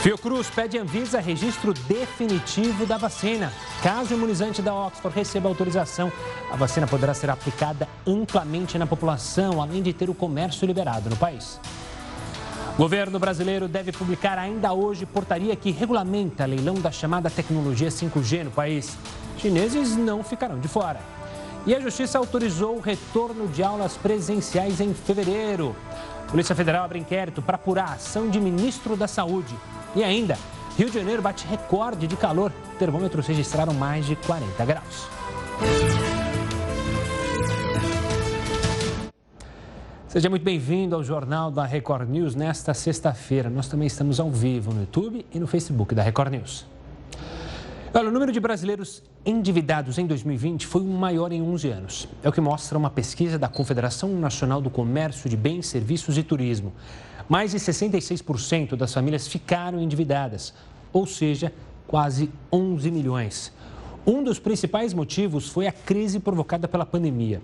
[0.00, 3.52] Fiocruz pede Anvisa registro definitivo da vacina.
[3.82, 6.10] Caso o imunizante da Oxford receba autorização,
[6.50, 11.16] a vacina poderá ser aplicada amplamente na população, além de ter o comércio liberado no
[11.16, 11.60] país.
[12.74, 18.44] O governo brasileiro deve publicar ainda hoje portaria que regulamenta leilão da chamada tecnologia 5G
[18.44, 18.96] no país.
[19.36, 21.00] Chineses não ficarão de fora.
[21.66, 25.76] E a Justiça autorizou o retorno de aulas presenciais em fevereiro.
[26.28, 29.54] Polícia Federal abre inquérito para apurar a ação de ministro da Saúde.
[29.96, 30.36] E ainda,
[30.76, 32.52] Rio de Janeiro bate recorde de calor.
[32.78, 35.08] Termômetros registraram mais de 40 graus.
[40.06, 43.48] Seja muito bem-vindo ao Jornal da Record News nesta sexta-feira.
[43.48, 46.66] Nós também estamos ao vivo no YouTube e no Facebook da Record News.
[47.98, 52.08] Olha, o número de brasileiros endividados em 2020 foi o maior em 11 anos.
[52.22, 56.22] É o que mostra uma pesquisa da Confederação Nacional do Comércio de Bens, Serviços e
[56.22, 56.72] Turismo.
[57.28, 60.54] Mais de 66% das famílias ficaram endividadas,
[60.92, 61.52] ou seja,
[61.88, 63.52] quase 11 milhões.
[64.06, 67.42] Um dos principais motivos foi a crise provocada pela pandemia.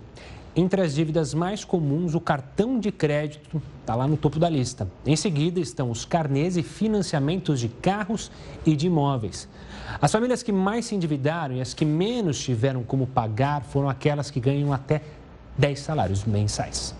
[0.57, 4.89] Entre as dívidas mais comuns, o cartão de crédito está lá no topo da lista.
[5.05, 8.31] Em seguida estão os carnês e financiamentos de carros
[8.65, 9.49] e de imóveis.
[10.01, 14.31] As famílias que mais se endividaram e as que menos tiveram como pagar foram aquelas
[14.31, 15.01] que ganham até
[15.57, 16.95] 10 salários mensais.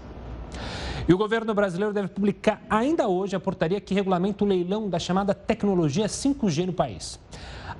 [1.07, 4.99] E o governo brasileiro deve publicar ainda hoje a portaria que regulamenta o leilão da
[4.99, 7.17] chamada tecnologia 5G no país.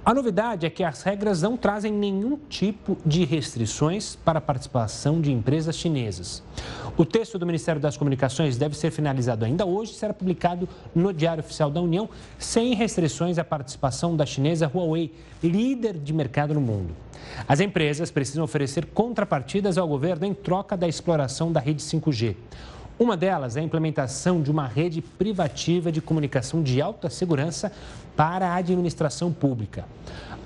[0.06, 5.20] A novidade é que as regras não trazem nenhum tipo de restrições para a participação
[5.20, 6.44] de empresas chinesas.
[6.96, 11.12] O texto do Ministério das Comunicações deve ser finalizado ainda hoje e será publicado no
[11.12, 15.12] Diário Oficial da União, sem restrições à participação da chinesa Huawei,
[15.44, 16.96] líder de mercado no mundo.
[17.48, 22.36] As empresas precisam oferecer contrapartidas ao governo em troca da exploração da rede 5G.
[22.98, 27.70] Uma delas é a implementação de uma rede privativa de comunicação de alta segurança
[28.16, 29.86] para a administração pública.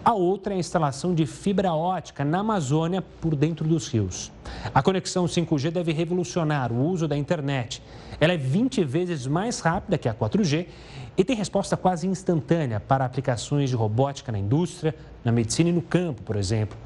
[0.04, 4.32] A outra é a instalação de fibra ótica na Amazônia por dentro dos rios.
[4.74, 7.84] A conexão 5G deve revolucionar o uso da internet.
[8.20, 10.68] Ela é 20 vezes mais rápida que a 4G
[11.18, 15.82] e tem resposta quase instantânea para aplicações de robótica na indústria, na medicina e no
[15.82, 16.78] campo, por exemplo.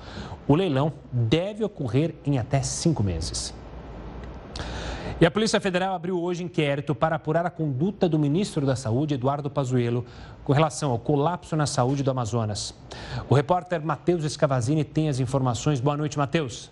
[0.48, 3.54] O leilão deve ocorrer em até cinco meses.
[5.22, 9.14] E a Polícia Federal abriu hoje inquérito para apurar a conduta do ministro da Saúde,
[9.14, 10.06] Eduardo Pazuello,
[10.44, 12.74] com relação ao colapso na saúde do Amazonas.
[13.30, 15.80] O repórter Matheus Escavazini tem as informações.
[15.80, 16.72] Boa noite, Matheus.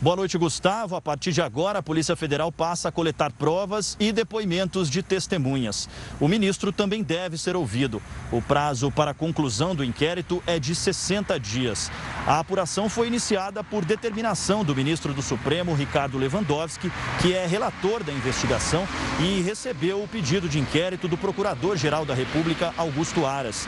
[0.00, 0.94] Boa noite, Gustavo.
[0.94, 5.88] A partir de agora, a Polícia Federal passa a coletar provas e depoimentos de testemunhas.
[6.20, 8.00] O ministro também deve ser ouvido.
[8.30, 11.90] O prazo para a conclusão do inquérito é de 60 dias.
[12.24, 18.04] A apuração foi iniciada por determinação do ministro do Supremo, Ricardo Lewandowski, que é relator
[18.04, 18.86] da investigação
[19.20, 23.66] e recebeu o pedido de inquérito do Procurador-Geral da República, Augusto Aras.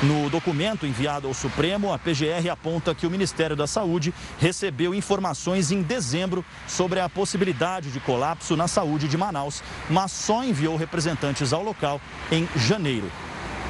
[0.00, 5.72] No documento enviado ao Supremo, a PGR aponta que o Ministério da Saúde recebeu informações
[5.72, 9.60] em dezembro sobre a possibilidade de colapso na saúde de Manaus,
[9.90, 12.00] mas só enviou representantes ao local
[12.30, 13.10] em janeiro.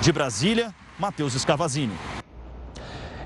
[0.03, 1.94] De Brasília, Matheus Escavazini.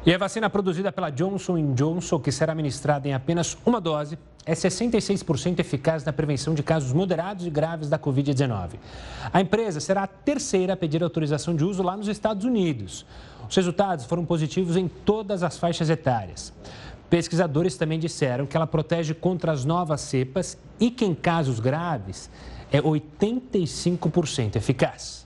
[0.05, 4.53] E a vacina produzida pela Johnson Johnson, que será ministrada em apenas uma dose, é
[4.53, 8.71] 66% eficaz na prevenção de casos moderados e graves da Covid-19.
[9.33, 13.07] A empresa será a terceira a pedir autorização de uso lá nos Estados Unidos.
[13.49, 16.53] Os resultados foram positivos em todas as faixas etárias.
[17.09, 22.29] Pesquisadores também disseram que ela protege contra as novas cepas e que, em casos graves,
[22.73, 25.22] é 85% eficaz.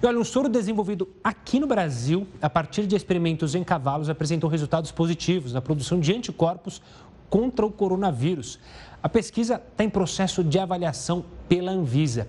[0.00, 4.48] E olha, um soro desenvolvido aqui no Brasil, a partir de experimentos em cavalos, apresentou
[4.48, 6.80] resultados positivos na produção de anticorpos
[7.28, 8.58] contra o coronavírus.
[9.02, 12.26] A pesquisa está em processo de avaliação pela Anvisa.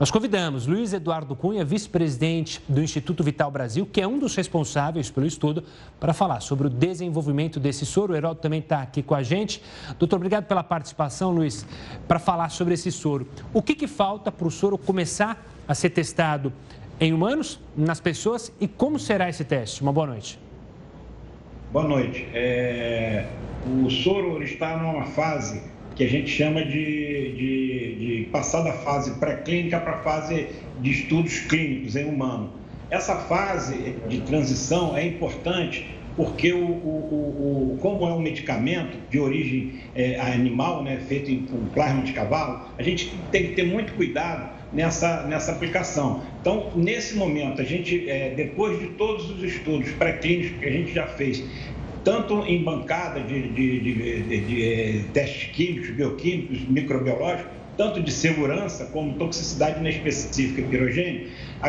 [0.00, 5.10] Nós convidamos Luiz Eduardo Cunha, vice-presidente do Instituto Vital Brasil, que é um dos responsáveis
[5.10, 5.64] pelo estudo,
[5.98, 8.12] para falar sobre o desenvolvimento desse soro.
[8.12, 9.60] O Heraldo também está aqui com a gente.
[9.98, 11.66] Doutor, obrigado pela participação, Luiz,
[12.06, 13.26] para falar sobre esse soro.
[13.52, 16.52] O que, que falta para o soro começar a ser testado
[17.00, 19.82] em humanos, nas pessoas e como será esse teste?
[19.82, 20.38] Uma boa noite.
[21.72, 22.26] Boa noite.
[22.34, 23.26] É...
[23.84, 25.62] O soro está numa fase
[25.94, 30.48] que a gente chama de, de, de passar da fase pré-clínica para a fase
[30.80, 32.50] de estudos clínicos em humano.
[32.90, 35.86] Essa fase de transição é importante
[36.16, 41.66] porque o, o, o, como é um medicamento de origem é, animal, né, feito com
[41.66, 46.22] plasma de cavalo, a gente tem que ter muito cuidado nessa, nessa aplicação.
[46.40, 50.92] Então, nesse momento, a gente, é, depois de todos os estudos pré-clínicos que a gente
[50.92, 51.42] já fez,
[52.04, 58.86] tanto em bancada de, de, de, de, é, testes químicos, bioquímicos, microbiológicos, tanto de segurança
[58.86, 61.28] como toxicidade inespecífica e pirogênio,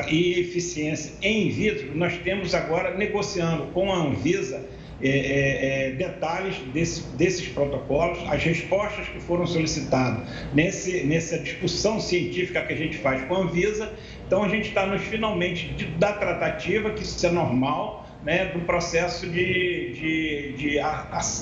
[0.10, 4.66] e eficiência em vitro, nós temos agora negociando com a Anvisa
[5.02, 12.00] é, é, é, detalhes desse, desses protocolos, as respostas que foram solicitadas nesse, nessa discussão
[12.00, 13.94] científica que a gente faz com a Anvisa.
[14.28, 18.60] Então, a gente está nos finalmente de, da tratativa, que isso é normal, né, do
[18.62, 20.80] processo de, de, de,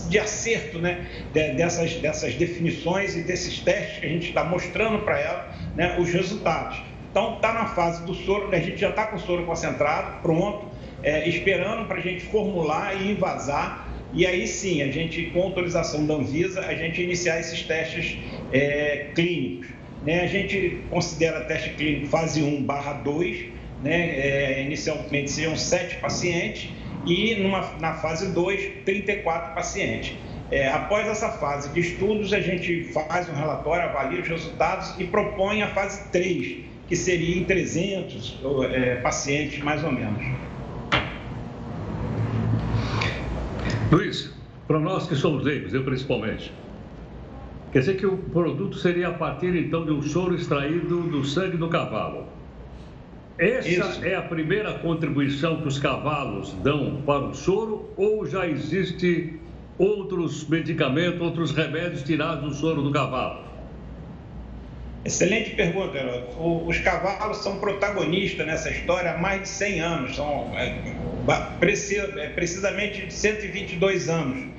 [0.09, 5.19] de acerto né, dessas, dessas definições e desses testes que a gente está mostrando para
[5.19, 6.79] ela né, os resultados.
[7.09, 10.67] Então, está na fase do soro, a gente já está com o soro concentrado, pronto,
[11.03, 13.87] é, esperando para a gente formular e invasar.
[14.13, 18.17] E aí sim, a gente, com autorização da Anvisa, a gente iniciar esses testes
[18.51, 19.67] é, clínicos.
[20.05, 20.21] Né?
[20.21, 23.45] A gente considera teste clínico fase 1 barra 2,
[23.83, 24.19] né?
[24.19, 26.69] É, inicialmente seriam 7 pacientes
[27.05, 30.15] e numa, na fase 2, 34 pacientes.
[30.49, 35.03] É, após essa fase de estudos, a gente faz um relatório, avalia os resultados e
[35.03, 38.39] propõe a fase 3, que seria em 300
[38.71, 40.25] é, pacientes, mais ou menos.
[43.89, 44.33] Luiz,
[44.67, 46.51] para nós que somos leigos, eu principalmente,
[47.71, 51.55] quer dizer que o produto seria a partir então de um soro extraído do sangue
[51.55, 52.25] do cavalo.
[53.37, 54.03] Essa Isso.
[54.03, 59.39] é a primeira contribuição que os cavalos dão para o soro ou já existe
[59.77, 63.46] outros medicamentos, outros remédios tirados do soro do cavalo?
[65.07, 65.97] Excelente pergunta.
[66.37, 70.75] Os cavalos são protagonistas nessa história há mais de 100 anos, são é,
[72.17, 74.49] é precisamente 122 anos,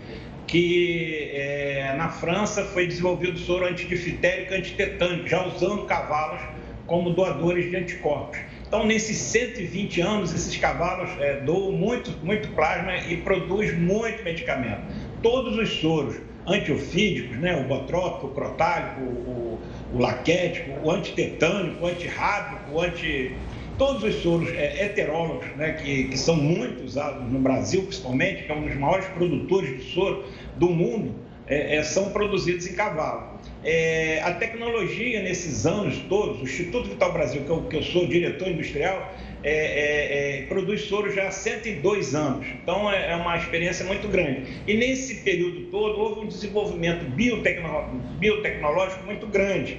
[0.47, 6.41] que é, na França foi desenvolvido soro antidifitérico antitetânico, já usando cavalos
[6.87, 8.39] como doadores de anticorpos.
[8.67, 11.11] Então, nesses 120 anos, esses cavalos
[11.45, 14.81] doam muito, muito plasma e produzem muito medicamento.
[15.23, 16.17] Todos os soros
[16.47, 19.61] antiofídicos, né, o botrópico, o crotálico, o,
[19.93, 23.35] o laquético, o antitetânico, o antirrábico, o anti...
[23.77, 28.51] Todos os soros é, heterólogos, né, que, que são muito usados no Brasil, principalmente, que
[28.51, 30.25] é um dos maiores produtores de soro
[30.57, 31.15] do mundo,
[31.47, 33.39] é, é, são produzidos em cavalo.
[33.65, 38.07] É, a tecnologia nesses anos todos, o Instituto Vital Brasil, que eu, que eu sou
[38.07, 42.47] diretor industrial, é, é, é, produz soro já há 102 anos.
[42.63, 44.45] Então é, é uma experiência muito grande.
[44.67, 49.79] E nesse período todo houve um desenvolvimento biotecnológico, biotecnológico muito grande.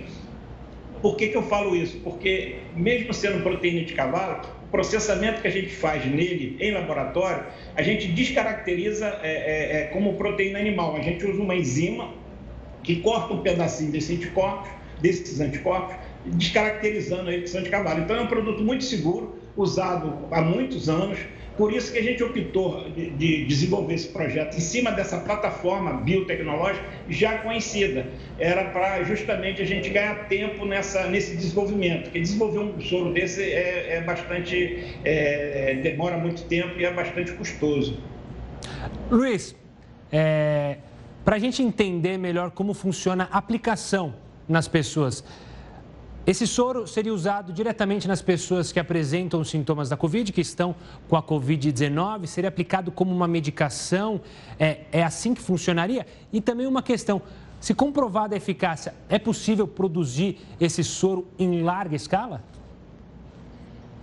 [1.02, 1.98] Por que, que eu falo isso?
[2.00, 7.46] Porque, mesmo sendo proteína de cavalo, o processamento que a gente faz nele em laboratório,
[7.76, 10.98] a gente descaracteriza é, é, como proteína animal.
[10.98, 12.14] A gente usa uma enzima
[12.84, 14.70] que corta um pedacinho desse anticorpos,
[15.02, 15.96] desses anticorpos,
[16.26, 18.02] descaracterizando que são de cavalo.
[18.02, 21.20] Então, é um produto muito seguro, usado há muitos anos.
[21.58, 25.92] Por isso que a gente optou de, de, desenvolver esse projeto em cima dessa plataforma
[25.92, 28.08] biotecnológica já conhecida.
[28.40, 33.44] Era para justamente a gente ganhar tempo nessa, nesse desenvolvimento, porque desenvolver um soro desse
[33.44, 34.96] é, é bastante.
[35.04, 37.98] É, é demora muito tempo e é bastante custoso.
[39.12, 39.54] Luiz,
[40.12, 40.78] é,
[41.26, 44.16] para a gente entender melhor como funciona a aplicação
[44.48, 45.24] nas pessoas,
[46.30, 50.76] esse soro seria usado diretamente nas pessoas que apresentam sintomas da Covid, que estão
[51.08, 52.28] com a Covid-19?
[52.28, 54.22] Seria aplicado como uma medicação?
[54.60, 56.06] É, é assim que funcionaria?
[56.32, 57.20] E também uma questão:
[57.60, 62.44] se comprovada a eficácia, é possível produzir esse soro em larga escala?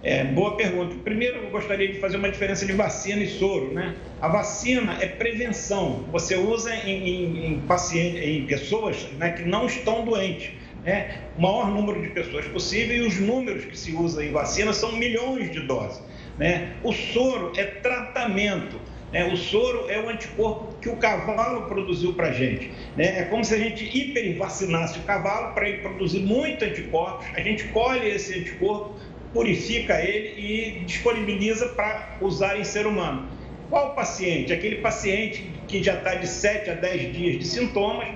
[0.02, 0.96] É, boa pergunta.
[1.05, 3.72] Primeiro, eu gostaria de fazer uma diferença de vacina e soro.
[3.72, 3.94] Né?
[4.20, 6.05] A vacina é prevenção.
[6.10, 11.43] Você usa em, em, em pacientes, em pessoas né, que não estão doentes né, o
[11.43, 15.50] maior número de pessoas possível e os números que se usa em vacina são milhões
[15.50, 16.00] de doses.
[16.38, 16.74] Né?
[16.84, 18.81] O soro é tratamento.
[19.12, 19.24] Né?
[19.32, 22.70] O soro é o anticorpo que o cavalo produziu para a gente.
[22.96, 23.19] Né?
[23.19, 27.26] É como se a gente hipervacinasse o cavalo para ele produzir muito anticorpos.
[27.34, 28.94] A gente colhe esse anticorpo,
[29.32, 33.28] purifica ele e disponibiliza para usar em ser humano.
[33.69, 34.52] Qual paciente?
[34.52, 38.06] Aquele paciente que já está de 7 a 10 dias de sintomas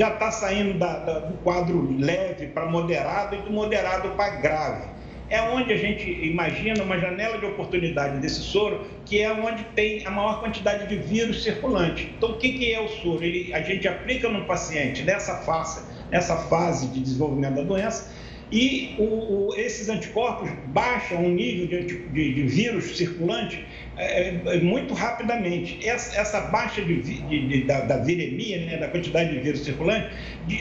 [0.00, 4.88] já está saindo da, da, do quadro leve para moderado e do moderado para grave.
[5.28, 10.06] É onde a gente imagina uma janela de oportunidade desse soro, que é onde tem
[10.06, 12.14] a maior quantidade de vírus circulante.
[12.16, 13.22] Então, o que, que é o soro?
[13.22, 18.10] Ele, a gente aplica no paciente nessa fase, nessa fase de desenvolvimento da doença
[18.52, 23.64] e o, o, esses anticorpos baixam o nível de, de, de vírus circulante
[23.96, 25.86] é, é, muito rapidamente.
[25.86, 30.08] Essa, essa baixa de, da, da, viremia, né, da quantidade de vírus circulante,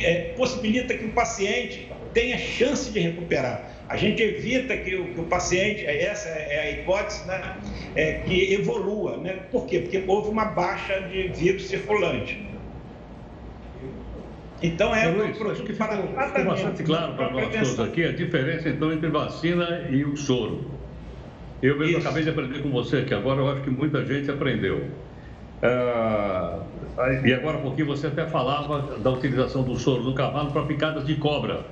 [0.04, 3.68] é, possibilita que o paciente tenha chance de recuperar.
[3.88, 7.58] A gente evita que o, que o paciente, é, essa é a hipótese, né,
[7.96, 9.18] é, que evolua.
[9.18, 9.40] Né?
[9.52, 9.80] Por quê?
[9.80, 12.49] Porque houve uma baixa de vírus circulante.
[14.62, 18.92] Então é Luiz, que ficou, ficou bastante claro para nós todos aqui a diferença então
[18.92, 20.80] entre vacina e o soro.
[21.62, 22.08] Eu mesmo Isso.
[22.08, 24.82] acabei de aprender com você, que agora eu acho que muita gente aprendeu.
[25.62, 26.64] Ah,
[27.26, 31.16] e agora pouquinho você até falava da utilização do soro do cavalo para picadas de
[31.16, 31.66] cobra.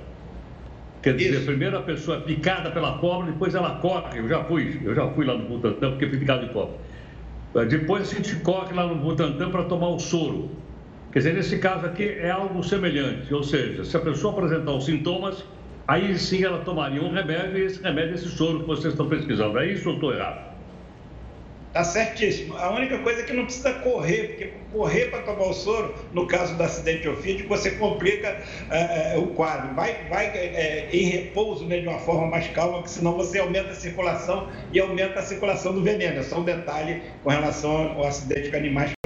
[1.02, 1.46] Quer dizer, Isso.
[1.46, 4.18] primeiro a pessoa é picada pela cobra, depois ela corre.
[4.18, 6.76] Eu já fui, eu já fui lá no Butantã porque fui picado de cobra.
[7.54, 10.50] Ah, depois a gente corre lá no Butantã para tomar o soro.
[11.18, 14.84] Quer dizer, nesse caso aqui é algo semelhante, ou seja, se a pessoa apresentar os
[14.84, 15.44] sintomas,
[15.88, 19.08] aí sim ela tomaria um remédio e esse remédio é esse soro que vocês estão
[19.08, 19.58] pesquisando.
[19.58, 20.56] É isso ou estou errado?
[21.72, 22.56] Tá certíssimo.
[22.56, 26.24] A única coisa é que não precisa correr, porque correr para tomar o soro, no
[26.24, 29.74] caso do acidente ofídico, você complica é, é, o quadro.
[29.74, 33.70] Vai, vai é, em repouso né, de uma forma mais calma, porque senão você aumenta
[33.70, 36.20] a circulação e aumenta a circulação do veneno.
[36.20, 38.97] É só um detalhe com relação ao acidente com animais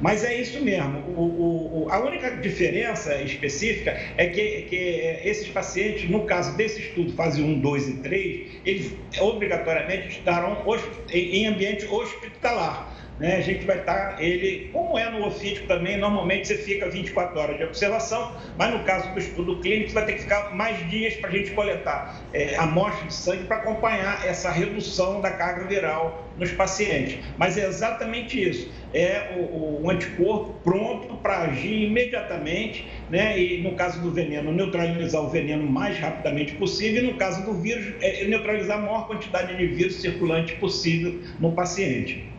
[0.00, 0.98] Mas é isso mesmo.
[1.16, 4.76] O, o, a única diferença específica é que, que
[5.24, 10.64] esses pacientes, no caso desse estudo, fase 1, 2 e 3, eles obrigatoriamente estarão
[11.12, 12.97] em ambiente hospitalar.
[13.18, 13.36] Né?
[13.36, 17.56] A gente vai estar, ele, como é no ofídico também, normalmente você fica 24 horas
[17.56, 21.14] de observação, mas no caso do estudo clínico, você vai ter que ficar mais dias
[21.14, 26.28] para a gente coletar é, amostra de sangue para acompanhar essa redução da carga viral
[26.36, 27.18] nos pacientes.
[27.36, 33.38] Mas é exatamente isso, é o, o anticorpo pronto para agir imediatamente, né?
[33.38, 37.54] e no caso do veneno, neutralizar o veneno mais rapidamente possível, e no caso do
[37.54, 42.37] vírus, é neutralizar a maior quantidade de vírus circulante possível no paciente.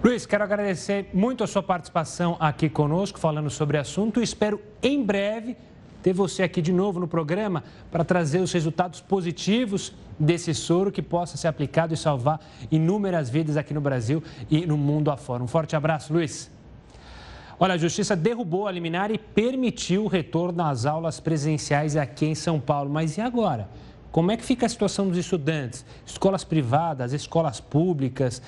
[0.00, 4.22] Luiz, quero agradecer muito a sua participação aqui conosco, falando sobre o assunto.
[4.22, 5.56] Espero em breve
[6.00, 11.02] ter você aqui de novo no programa para trazer os resultados positivos desse soro que
[11.02, 12.38] possa ser aplicado e salvar
[12.70, 15.42] inúmeras vidas aqui no Brasil e no mundo afora.
[15.42, 16.48] Um forte abraço, Luiz.
[17.58, 22.36] Olha, a Justiça derrubou a liminar e permitiu o retorno às aulas presenciais aqui em
[22.36, 22.88] São Paulo.
[22.88, 23.68] Mas e agora?
[24.12, 25.84] Como é que fica a situação dos estudantes?
[26.06, 28.40] Escolas privadas, escolas públicas?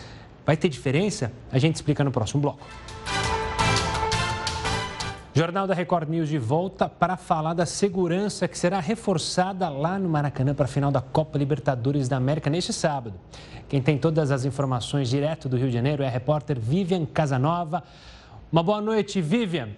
[0.50, 1.30] Vai ter diferença?
[1.52, 2.58] A gente explica no próximo bloco.
[5.32, 10.08] Jornal da Record News de volta para falar da segurança que será reforçada lá no
[10.08, 13.14] Maracanã para a final da Copa Libertadores da América neste sábado.
[13.68, 17.84] Quem tem todas as informações direto do Rio de Janeiro é a repórter Vivian Casanova.
[18.50, 19.68] Uma boa noite, Vivian.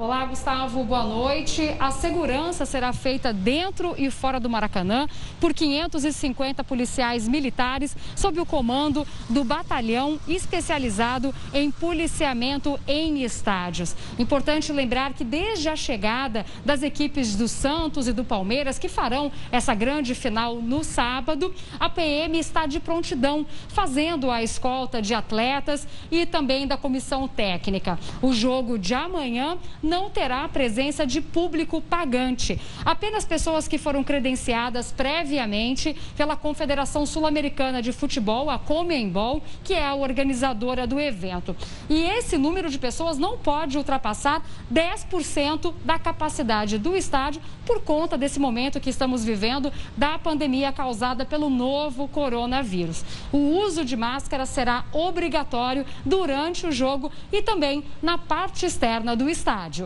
[0.00, 1.76] Olá, Gustavo, boa noite.
[1.78, 5.06] A segurança será feita dentro e fora do Maracanã
[5.38, 13.94] por 550 policiais militares sob o comando do batalhão especializado em policiamento em estádios.
[14.18, 19.30] Importante lembrar que desde a chegada das equipes do Santos e do Palmeiras, que farão
[19.52, 25.86] essa grande final no sábado, a PM está de prontidão, fazendo a escolta de atletas
[26.10, 27.98] e também da comissão técnica.
[28.22, 29.58] O jogo de amanhã
[29.90, 32.60] não terá a presença de público pagante.
[32.84, 39.84] Apenas pessoas que foram credenciadas previamente pela Confederação Sul-Americana de Futebol, a Comembol, que é
[39.84, 41.56] a organizadora do evento.
[41.88, 44.40] E esse número de pessoas não pode ultrapassar
[44.72, 51.24] 10% da capacidade do estádio por conta desse momento que estamos vivendo da pandemia causada
[51.24, 53.04] pelo novo coronavírus.
[53.32, 59.28] O uso de máscara será obrigatório durante o jogo e também na parte externa do
[59.28, 59.79] estádio.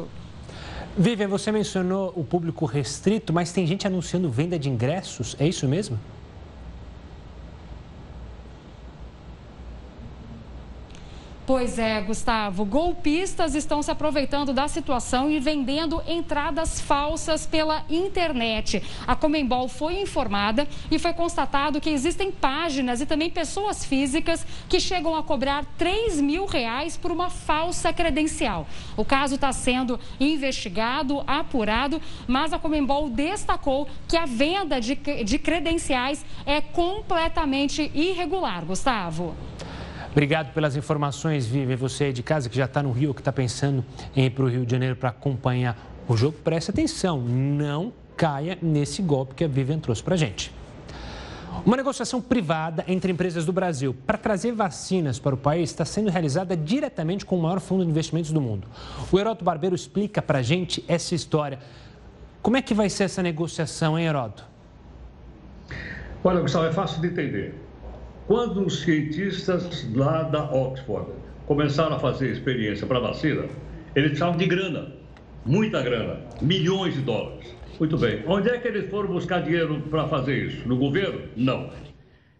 [0.96, 5.66] Vivian, você mencionou o público restrito, mas tem gente anunciando venda de ingressos, é isso
[5.66, 5.98] mesmo?
[11.46, 12.64] Pois é, Gustavo.
[12.64, 18.82] Golpistas estão se aproveitando da situação e vendendo entradas falsas pela internet.
[19.06, 24.80] A Comembol foi informada e foi constatado que existem páginas e também pessoas físicas que
[24.80, 28.66] chegam a cobrar 3 mil reais por uma falsa credencial.
[28.96, 35.38] O caso está sendo investigado, apurado, mas a Comembol destacou que a venda de, de
[35.38, 38.64] credenciais é completamente irregular.
[38.64, 39.34] Gustavo.
[40.14, 41.74] Obrigado pelas informações, Vivi.
[41.74, 44.48] Você de casa que já está no Rio, que está pensando em ir para o
[44.48, 49.48] Rio de Janeiro para acompanhar o jogo, preste atenção, não caia nesse golpe que a
[49.48, 50.52] Vivian trouxe para a gente.
[51.66, 56.10] Uma negociação privada entre empresas do Brasil para trazer vacinas para o país está sendo
[56.10, 58.68] realizada diretamente com o maior fundo de investimentos do mundo.
[59.10, 61.58] O Heroto Barbeiro explica para a gente essa história.
[62.40, 64.44] Como é que vai ser essa negociação, hein, Heroto?
[66.22, 67.63] Olha, Gustavo, é fácil de entender.
[68.26, 71.10] Quando os cientistas lá da Oxford
[71.44, 73.42] começaram a fazer experiência para vacina,
[73.94, 74.92] eles precisavam de grana,
[75.44, 77.54] muita grana, milhões de dólares.
[77.78, 78.22] Muito bem.
[78.26, 80.66] Onde é que eles foram buscar dinheiro para fazer isso?
[80.66, 81.20] No governo?
[81.36, 81.68] Não.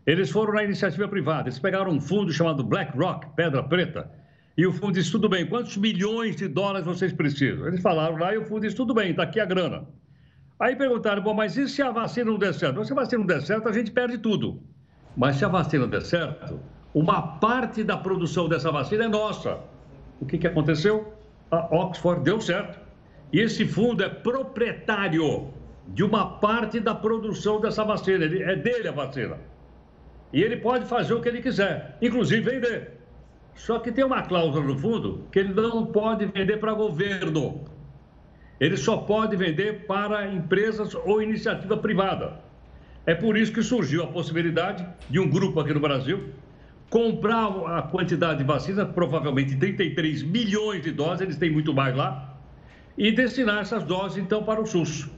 [0.07, 1.51] Eles foram na iniciativa privada.
[1.51, 4.11] Eles pegaram um fundo chamado BlackRock, Pedra Preta,
[4.57, 7.67] e o fundo disse: tudo bem, quantos milhões de dólares vocês precisam?
[7.67, 9.87] Eles falaram lá e o fundo disse: tudo bem, está aqui a grana.
[10.59, 12.83] Aí perguntaram, bom, mas e se a vacina não der certo?
[12.87, 14.63] Se a vacina não der certo, a gente perde tudo.
[15.17, 16.61] Mas se a vacina der certo,
[16.93, 19.61] uma parte da produção dessa vacina é nossa.
[20.21, 21.13] O que, que aconteceu?
[21.51, 22.79] A Oxford deu certo.
[23.33, 25.49] E esse fundo é proprietário
[25.89, 28.25] de uma parte da produção dessa vacina.
[28.25, 29.39] É dele a vacina.
[30.33, 33.01] E ele pode fazer o que ele quiser, inclusive vender.
[33.55, 37.65] Só que tem uma cláusula no fundo que ele não pode vender para governo.
[38.59, 42.41] Ele só pode vender para empresas ou iniciativa privada.
[43.07, 46.31] É por isso que surgiu a possibilidade de um grupo aqui no Brasil
[46.89, 52.39] comprar a quantidade de vacina, provavelmente 33 milhões de doses, eles têm muito mais lá,
[52.97, 55.11] e destinar essas doses então para o SUS.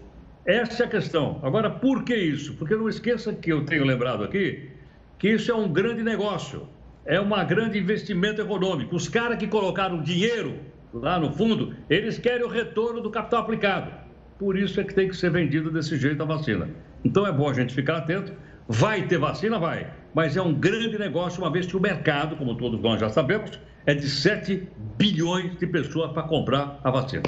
[0.47, 1.39] Essa é a questão.
[1.43, 2.55] Agora, por que isso?
[2.55, 4.71] Porque não esqueça que eu tenho lembrado aqui
[5.19, 6.69] que isso é um grande negócio,
[7.05, 8.97] é um grande investimento econômico.
[8.97, 10.59] Os caras que colocaram dinheiro
[10.95, 13.93] lá no fundo, eles querem o retorno do capital aplicado.
[14.39, 16.69] Por isso é que tem que ser vendido desse jeito a vacina.
[17.07, 18.33] Então é bom a gente ficar atento.
[18.69, 19.61] Vai ter vacina?
[19.61, 19.87] Vai.
[20.13, 23.61] Mas é um grande negócio, uma vez que o mercado, como todos nós já sabemos,
[23.87, 27.23] é de 7 bilhões de pessoas para comprar a vacina.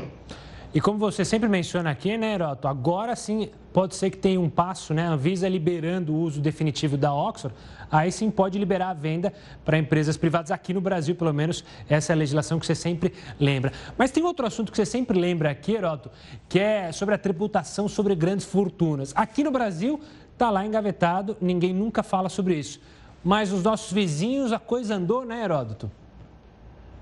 [0.75, 4.51] E como você sempre menciona aqui, né, Heroto, agora sim pode ser que tenha um
[4.51, 7.57] passo, né, a Anvisa liberando o uso definitivo da Oxford,
[7.91, 9.33] aí sim pode liberar a venda
[9.65, 13.15] para empresas privadas aqui no Brasil, pelo menos essa é a legislação que você sempre
[13.41, 13.73] lembra.
[13.97, 16.11] Mas tem outro assunto que você sempre lembra aqui, Heroto,
[16.51, 19.15] que é sobre a tributação sobre grandes fortunas.
[19.17, 19.99] Aqui no Brasil
[20.35, 22.79] está lá engavetado, ninguém nunca fala sobre isso.
[23.25, 25.91] Mas os nossos vizinhos, a coisa andou, né, Heródoto?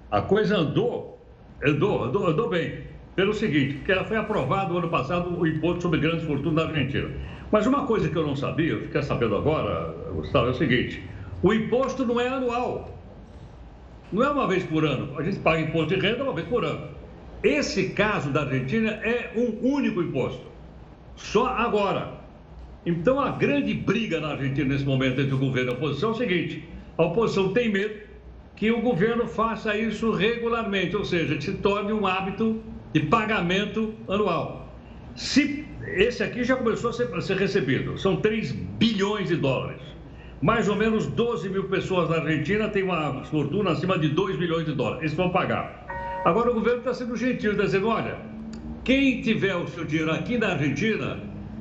[0.08, 1.18] A coisa andou,
[1.60, 6.24] andou, andou, andou bem pelo seguinte, que foi aprovado ano passado o imposto sobre grandes
[6.26, 7.08] fortunas na Argentina.
[7.50, 11.02] Mas uma coisa que eu não sabia, eu fiquei sabendo agora, Gustavo, é o seguinte:
[11.42, 12.94] o imposto não é anual.
[14.12, 15.18] Não é uma vez por ano.
[15.18, 16.88] A gente paga imposto de renda uma vez por ano.
[17.42, 20.46] Esse caso da Argentina é um único imposto.
[21.16, 22.14] Só agora.
[22.84, 26.12] Então a grande briga na Argentina nesse momento entre o governo e a oposição é
[26.12, 27.94] o seguinte: a oposição tem medo
[28.54, 32.62] que o governo faça isso regularmente, ou seja, que se torne um hábito
[32.96, 34.72] de pagamento anual.
[35.14, 39.82] Se esse aqui já começou a ser, a ser recebido, são 3 bilhões de dólares.
[40.40, 44.64] Mais ou menos 12 mil pessoas na Argentina têm uma fortuna acima de 2 milhões
[44.64, 45.02] de dólares.
[45.02, 46.22] Eles vão pagar.
[46.24, 48.16] Agora o governo está sendo gentil, está dizendo: olha,
[48.82, 51.20] quem tiver o seu dinheiro aqui na Argentina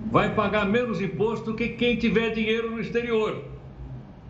[0.10, 3.44] vai pagar menos imposto que quem tiver dinheiro no exterior.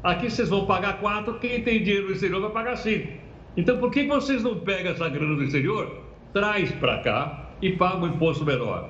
[0.04, 3.08] Aqui vocês vão pagar 4, quem tem dinheiro no exterior vai pagar 5.
[3.56, 6.05] Então por que vocês não pegam essa grana do exterior
[6.36, 8.89] traz para cá e paga um imposto menor.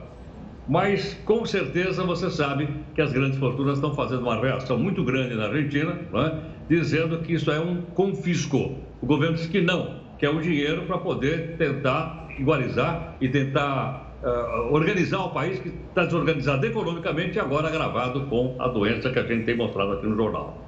[0.68, 5.36] Mas com certeza você sabe que as grandes fortunas estão fazendo uma reação muito grande
[5.36, 6.40] na Argentina, é?
[6.68, 8.80] dizendo que isso é um confisco.
[9.00, 14.18] O governo diz que não, que é o dinheiro para poder tentar igualizar e tentar
[14.24, 19.20] uh, organizar o país que está desorganizado economicamente e agora agravado com a doença que
[19.20, 20.65] a gente tem mostrado aqui no jornal.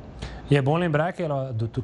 [0.50, 1.24] E é bom lembrar que,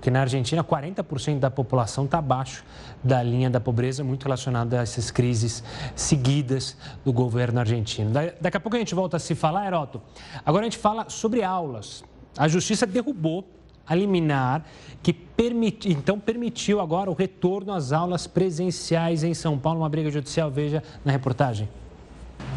[0.01, 2.63] que na Argentina 40% da população está abaixo
[3.03, 5.61] da linha da pobreza, muito relacionada a essas crises
[5.95, 8.11] seguidas do governo argentino.
[8.39, 10.01] Daqui a pouco a gente volta a se falar, Heroto.
[10.45, 12.05] Agora a gente fala sobre aulas.
[12.37, 13.45] A justiça derrubou
[13.85, 14.63] a liminar
[15.01, 19.79] que permiti, então permitiu agora o retorno às aulas presenciais em São Paulo.
[19.81, 21.67] Uma briga judicial, veja na reportagem.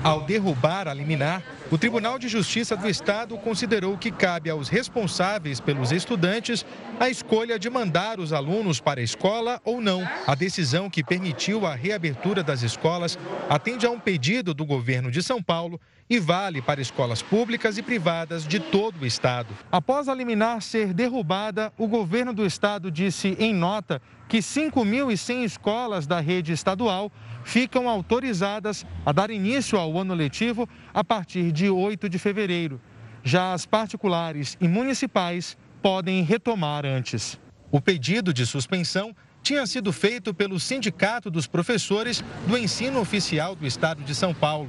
[0.07, 5.59] Ao derrubar a liminar, o Tribunal de Justiça do Estado considerou que cabe aos responsáveis
[5.59, 6.65] pelos estudantes
[7.01, 10.09] a escolha de mandar os alunos para a escola ou não.
[10.25, 13.19] A decisão que permitiu a reabertura das escolas
[13.51, 17.83] atende a um pedido do governo de São Paulo e vale para escolas públicas e
[17.83, 19.49] privadas de todo o estado.
[19.73, 26.07] Após a liminar ser derrubada, o governo do estado disse em nota que 5.100 escolas
[26.07, 27.11] da rede estadual
[27.47, 32.81] ficam autorizadas a dar início ao ano letivo a partir de 8 de fevereiro.
[33.23, 37.39] Já as particulares e municipais podem retomar antes.
[37.71, 43.65] O pedido de suspensão tinha sido feito pelo Sindicato dos Professores do Ensino Oficial do
[43.65, 44.69] Estado de São Paulo.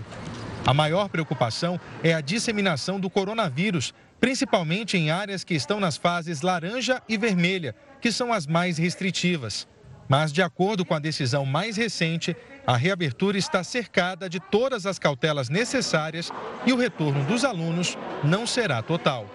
[0.64, 6.42] A maior preocupação é a disseminação do coronavírus, principalmente em áreas que estão nas fases
[6.42, 9.68] laranja e vermelha, que são as mais restritivas.
[10.08, 12.36] Mas, de acordo com a decisão mais recente,
[12.68, 16.30] a reabertura está cercada de todas as cautelas necessárias
[16.66, 19.26] e o retorno dos alunos não será total.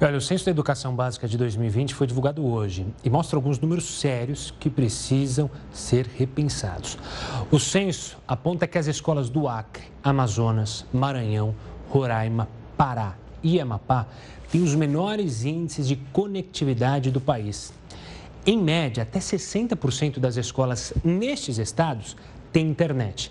[0.00, 3.98] Olha, o Censo da Educação Básica de 2020 foi divulgado hoje e mostra alguns números
[3.98, 6.96] sérios que precisam ser repensados.
[7.50, 11.54] O censo aponta que as escolas do Acre, Amazonas, Maranhão,
[11.88, 14.06] Roraima, Pará e Amapá
[14.50, 17.72] têm os menores índices de conectividade do país.
[18.44, 22.16] Em média, até 60% das escolas nestes estados
[22.52, 23.30] têm internet.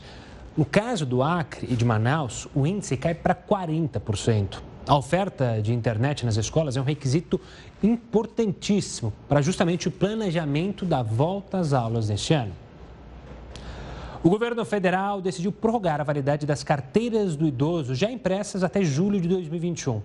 [0.56, 4.60] No caso do Acre e de Manaus, o índice cai para 40%.
[4.88, 7.42] A oferta de internet nas escolas é um requisito
[7.84, 12.54] importantíssimo para justamente o planejamento da volta às aulas neste ano.
[14.24, 19.20] O governo federal decidiu prorrogar a validade das carteiras do idoso já impressas até julho
[19.20, 19.98] de 2021.
[19.98, 20.02] A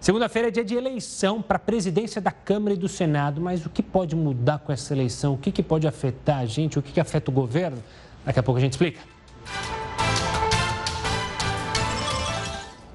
[0.00, 3.70] Segunda-feira é dia de eleição para a presidência da Câmara e do Senado, mas o
[3.70, 5.34] que pode mudar com essa eleição?
[5.34, 6.78] O que, que pode afetar a gente?
[6.78, 7.82] O que, que afeta o governo?
[8.24, 9.00] Daqui a pouco a gente explica.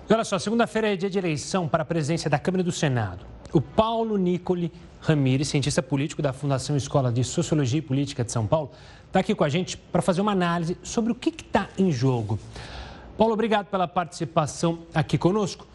[0.09, 2.71] E olha só, segunda-feira é dia de eleição para a presidência da Câmara e do
[2.71, 3.25] Senado.
[3.51, 8.45] O Paulo Nicoli Ramires, cientista político da Fundação Escola de Sociologia e Política de São
[8.45, 8.71] Paulo,
[9.07, 12.39] está aqui com a gente para fazer uma análise sobre o que está em jogo.
[13.17, 15.65] Paulo, obrigado pela participação aqui conosco.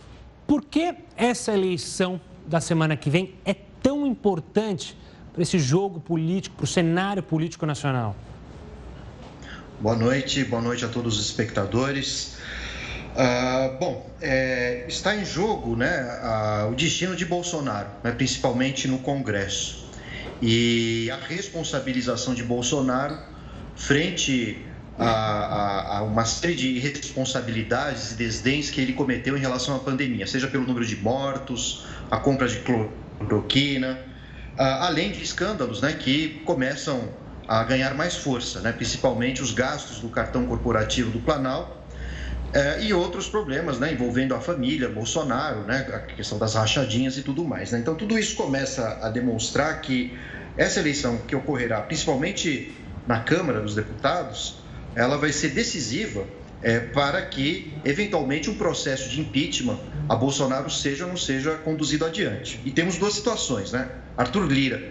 [0.47, 4.95] Por que essa eleição da semana que vem é tão importante
[5.33, 8.15] para esse jogo político, para o cenário político nacional?
[9.81, 12.37] Boa noite, boa noite a todos os espectadores.
[13.15, 18.99] Uh, bom, é, está em jogo né, uh, o destino de Bolsonaro, né, principalmente no
[18.99, 19.89] Congresso.
[20.43, 23.19] E a responsabilização de Bolsonaro
[23.75, 24.67] frente
[25.07, 30.27] a, a, uma série de responsabilidades e desdéns que ele cometeu em relação à pandemia,
[30.27, 33.99] seja pelo número de mortos, a compra de cloroquina,
[34.57, 37.09] além de escândalos né, que começam
[37.49, 41.81] a ganhar mais força, né, principalmente os gastos do cartão corporativo do Planalto
[42.53, 47.23] é, e outros problemas né, envolvendo a família Bolsonaro, né, a questão das rachadinhas e
[47.23, 47.73] tudo mais.
[47.73, 47.79] Né?
[47.79, 50.17] Então, tudo isso começa a demonstrar que
[50.57, 52.75] essa eleição que ocorrerá, principalmente
[53.07, 54.60] na Câmara dos Deputados,
[54.95, 56.27] ela vai ser decisiva
[56.63, 62.05] é, para que, eventualmente, um processo de impeachment a Bolsonaro seja ou não seja conduzido
[62.05, 62.61] adiante.
[62.65, 63.89] E temos duas situações, né?
[64.17, 64.83] Arthur Lira,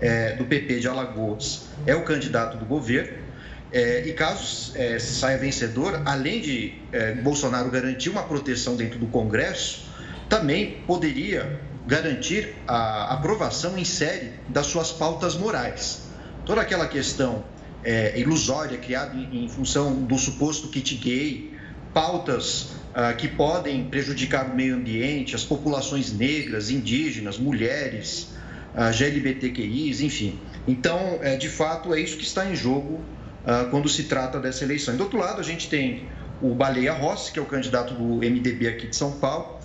[0.00, 3.26] é, do PP de Alagoas, é o candidato do governo,
[3.72, 9.06] é, e caso é, saia vencedor, além de é, Bolsonaro garantir uma proteção dentro do
[9.06, 9.86] Congresso,
[10.28, 16.02] também poderia garantir a aprovação em série das suas pautas morais.
[16.44, 17.44] Toda aquela questão
[17.86, 21.52] é, ilusória criada em, em, função do suposto kit gay,
[21.94, 28.34] pautas ah, que podem prejudicar o meio ambiente, as populações negras, indígenas, mulheres,
[28.74, 30.38] ah, GLBTQIs, enfim.
[30.66, 33.00] Então, é, de fato, é isso que está em jogo
[33.46, 34.94] ah, quando se trata dessa eleição.
[34.94, 36.08] E do outro lado, a gente tem
[36.42, 39.60] o Baleia Rossi, que é o candidato do MDB aqui de São Paulo.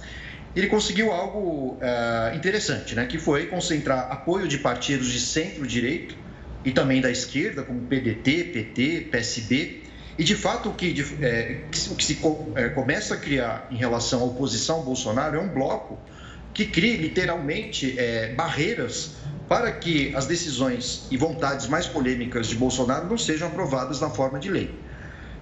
[0.56, 3.06] Ele conseguiu algo uh, interessante, né?
[3.06, 6.16] que foi concentrar apoio de partidos de centro-direito
[6.64, 9.84] e também da esquerda, como PDT, PT, PSB.
[10.18, 12.20] E, de fato, o que, é, o que se
[12.56, 15.98] é, começa a criar em relação à oposição ao Bolsonaro é um bloco
[16.54, 19.16] que cria literalmente é, barreiras
[19.48, 24.40] para que as decisões e vontades mais polêmicas de Bolsonaro não sejam aprovadas na forma
[24.40, 24.74] de lei.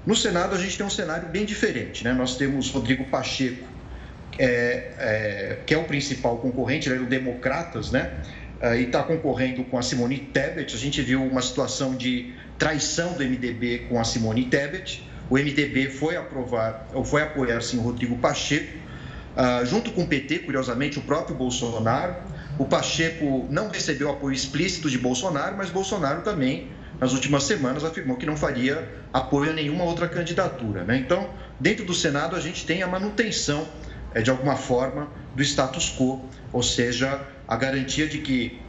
[0.05, 2.03] No Senado, a gente tem um cenário bem diferente.
[2.03, 2.13] Né?
[2.13, 3.67] Nós temos Rodrigo Pacheco,
[4.38, 8.13] é, é, que é o principal concorrente, ele é do Democratas, né?
[8.62, 10.76] E está concorrendo com a Simone Tebet.
[10.76, 15.08] A gente viu uma situação de traição do MDB com a Simone Tebet.
[15.30, 18.76] O MDB foi aprovar, ou foi apoiar sim o Rodrigo Pacheco,
[19.38, 22.15] uh, junto com o PT, curiosamente, o próprio Bolsonaro.
[22.58, 26.67] O Pacheco não recebeu apoio explícito de Bolsonaro, mas Bolsonaro também,
[27.00, 30.84] nas últimas semanas, afirmou que não faria apoio a nenhuma outra candidatura.
[30.84, 30.98] Né?
[30.98, 33.65] Então, dentro do Senado, a gente tem a manutenção,
[34.13, 38.59] eh, de alguma forma, do status quo, ou seja, a garantia de que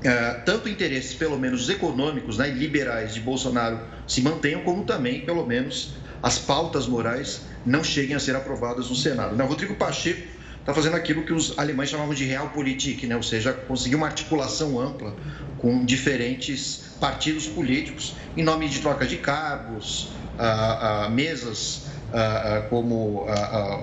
[0.00, 3.78] uh, tanto interesses, pelo menos econômicos né, e liberais de Bolsonaro
[4.08, 8.96] se mantenham, como também, pelo menos, as pautas morais não cheguem a ser aprovadas no
[8.96, 9.36] Senado.
[9.36, 9.44] Né?
[9.44, 10.26] Rodrigo Pacheco
[10.58, 13.14] está fazendo aquilo que os alemães chamavam de realpolitik, né?
[13.14, 15.14] ou seja, conseguir uma articulação ampla
[15.58, 21.86] com diferentes partidos políticos em nome de troca de cargos, uh, uh, mesas
[22.68, 23.26] como,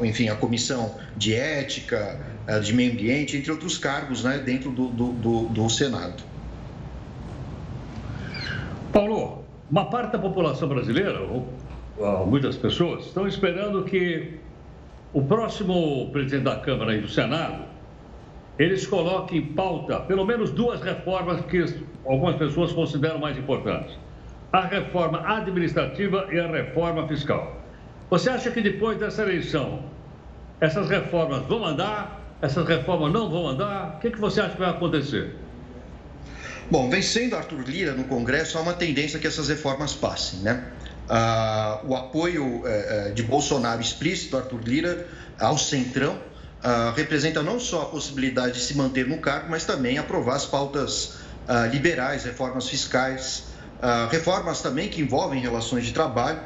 [0.03, 2.19] enfim, a comissão de ética,
[2.63, 6.23] de meio ambiente, entre outros cargos né, dentro do, do, do, do Senado.
[8.91, 11.19] Paulo, uma parte da população brasileira,
[12.25, 14.39] muitas pessoas, estão esperando que
[15.13, 17.63] o próximo presidente da Câmara e do Senado
[18.57, 21.65] eles coloquem em pauta pelo menos duas reformas que
[22.05, 23.97] algumas pessoas consideram mais importantes:
[24.51, 27.64] a reforma administrativa e a reforma fiscal.
[28.09, 29.83] Você acha que depois dessa eleição
[30.59, 32.21] Essas reformas vão andar?
[32.41, 33.95] Essas reformas não vão andar?
[33.95, 35.35] O que, que você acha que vai acontecer?
[36.69, 40.71] Bom, vencendo Arthur Lira no Congresso, há uma tendência que essas reformas passem, né?
[41.07, 45.07] Ah, o apoio eh, eh, de Bolsonaro explícito, Arthur Lira,
[45.39, 46.19] ao Centrão,
[46.63, 50.47] ah, representa não só a possibilidade de se manter no cargo, mas também aprovar as
[50.47, 53.43] pautas ah, liberais, reformas fiscais,
[53.79, 56.39] ah, reformas também que envolvem relações de trabalho.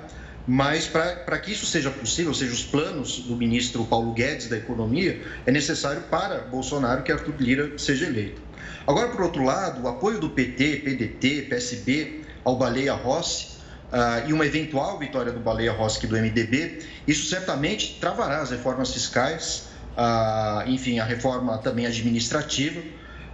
[0.48, 4.58] Mas para que isso seja possível, ou seja, os planos do ministro Paulo Guedes da
[4.58, 8.42] Economia, é necessário para Bolsonaro que Arthur Lira seja eleito.
[8.88, 13.60] Agora, por outro lado, o apoio do PT, PDT, PSB ao Baleia Rossi
[13.92, 18.92] uh, e uma eventual vitória do Baleia Rossi do MDB, isso certamente travará as reformas
[18.92, 22.82] fiscais, uh, enfim, a reforma também administrativa.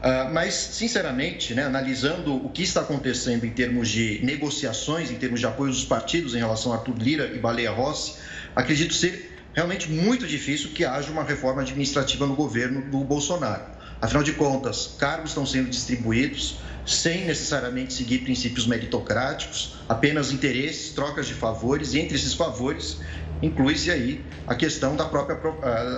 [0.06, 5.40] Uh, mas, sinceramente, né, analisando o que está acontecendo em termos de negociações, em termos
[5.40, 8.14] de apoio dos partidos em relação a Arthur Lira e Baleia Rossi,
[8.56, 13.64] acredito ser realmente muito difícil que haja uma reforma administrativa no governo do Bolsonaro.
[14.00, 21.26] Afinal de contas, cargos estão sendo distribuídos sem necessariamente seguir princípios meritocráticos, apenas interesses, trocas
[21.26, 23.00] de favores, e entre esses favores
[23.42, 25.36] inclui-se aí a questão da própria,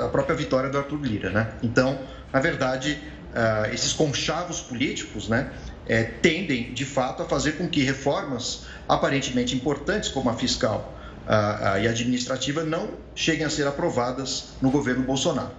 [0.05, 1.29] a própria vitória do Arthur Lira.
[1.29, 1.51] Né?
[1.61, 1.99] Então,
[2.31, 2.97] na verdade,
[3.33, 5.51] uh, esses conchavos políticos né,
[5.87, 10.93] é, tendem, de fato, a fazer com que reformas aparentemente importantes, como a fiscal
[11.25, 15.51] uh, e administrativa, não cheguem a ser aprovadas no governo Bolsonaro.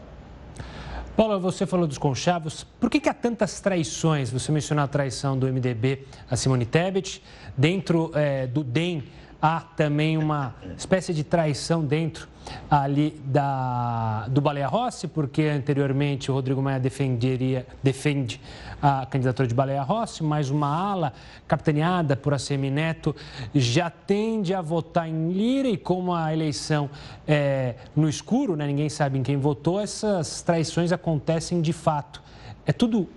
[1.16, 2.64] Paula, você falou dos conchavos.
[2.78, 4.31] Por que, que há tantas traições?
[4.31, 7.20] Você mencionou a traição do MDB a Simone Tebet.
[7.57, 9.02] Dentro é, do DEM,
[9.40, 12.29] há também uma espécie de traição dentro
[12.70, 18.40] ali da, do Baleia Rossi, porque anteriormente o Rodrigo Maia defenderia, defende
[18.81, 21.12] a candidatura de Baleia Rossi, mas uma ala
[21.46, 23.14] capitaneada por ACM Neto
[23.55, 26.88] já tende a votar em Lira e como a eleição
[27.27, 32.22] é no escuro, né, ninguém sabe em quem votou, essas traições acontecem de fato.
[32.66, 33.09] É tudo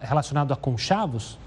[0.00, 1.38] relacionado a conchavos?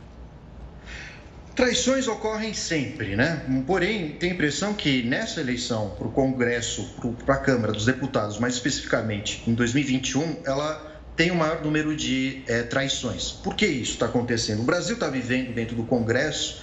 [1.55, 3.45] Traições ocorrem sempre, né?
[3.67, 8.39] Porém, tem a impressão que nessa eleição para o Congresso, para a Câmara dos Deputados,
[8.39, 13.31] mais especificamente em 2021, ela tem o um maior número de é, traições.
[13.31, 14.61] Por que isso está acontecendo?
[14.61, 16.61] O Brasil está vivendo dentro do Congresso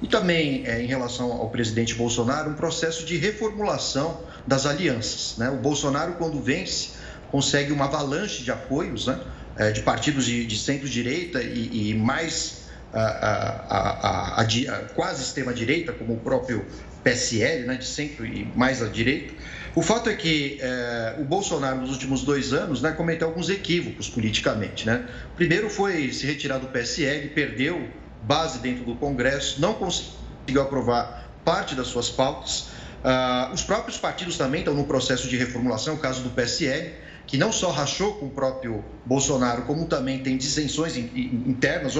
[0.00, 5.36] e também é, em relação ao presidente Bolsonaro um processo de reformulação das alianças.
[5.36, 5.50] Né?
[5.50, 6.90] O Bolsonaro, quando vence,
[7.30, 9.18] consegue uma avalanche de apoios né?
[9.56, 15.92] é, de partidos de, de centro-direita e, e mais a, a, a, a quase extrema-direita,
[15.92, 16.64] como o próprio
[17.02, 19.34] PSL, né, de centro e mais à direita.
[19.74, 24.08] O fato é que é, o Bolsonaro, nos últimos dois anos, né, cometeu alguns equívocos
[24.08, 24.86] politicamente.
[24.86, 25.06] Né?
[25.36, 27.88] Primeiro foi se retirar do PSL, perdeu
[28.22, 32.68] base dentro do Congresso, não conseguiu aprovar parte das suas pautas.
[32.98, 36.92] Uh, os próprios partidos também estão no processo de reformulação, o caso do PSL,
[37.26, 41.96] que não só rachou com o próprio Bolsonaro, como também tem dissensões internas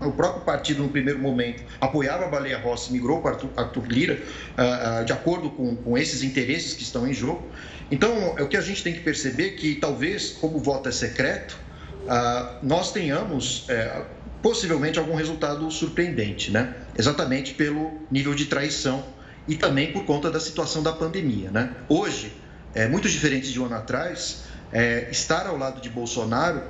[0.00, 5.02] o próprio partido, no primeiro momento, apoiava a Baleia Rossi, migrou para Arthur Lira, uh,
[5.02, 7.46] uh, de acordo com, com, esses interesses que estão em jogo.
[7.90, 10.92] Então, é o que a gente tem que perceber que, talvez, como o voto é
[10.92, 11.58] secreto,
[12.02, 14.02] uh, nós tenhamos, eh,
[14.42, 16.74] possivelmente, algum resultado surpreendente, né?
[16.98, 19.04] exatamente pelo nível de traição
[19.46, 21.50] e também por conta da situação da pandemia.
[21.50, 21.72] Né?
[21.88, 22.32] Hoje,
[22.74, 26.62] é, muito diferente de um ano atrás, é, estar ao lado de Bolsonaro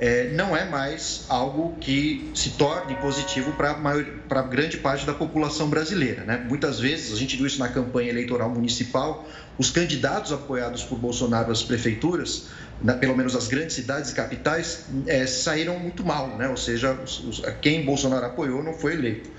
[0.00, 6.24] é, não é mais algo que se torne positivo para grande parte da população brasileira.
[6.24, 6.44] Né?
[6.48, 9.28] Muitas vezes, a gente viu isso na campanha eleitoral municipal,
[9.58, 12.46] os candidatos apoiados por Bolsonaro às prefeituras,
[12.82, 16.48] na, pelo menos as grandes cidades e capitais, é, saíram muito mal, né?
[16.48, 19.30] ou seja, os, os, quem Bolsonaro apoiou não foi eleito.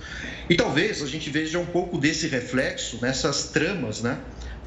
[0.49, 4.17] E talvez a gente veja um pouco desse reflexo nessas tramas né,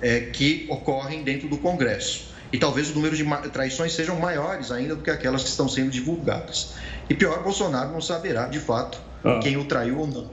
[0.02, 4.94] é, que ocorrem dentro do Congresso e talvez o número de traições sejam maiores ainda
[4.94, 6.74] do que aquelas que estão sendo divulgadas.
[7.08, 9.40] E pior, Bolsonaro não saberá de fato ah.
[9.42, 10.30] quem o traiu ou não.